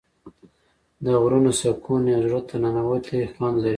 [1.03, 3.69] د غرونو سکون یو زړه ته ننووتی خوند لري.